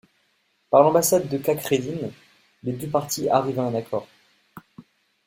Par 0.71 0.81
l’ambassade 0.81 1.29
de 1.29 1.37
Kakhreddin, 1.37 2.09
les 2.63 2.73
deux 2.73 2.87
parties 2.89 3.29
arrivent 3.29 3.59
à 3.59 3.65
un 3.65 3.75
accord. 3.75 4.07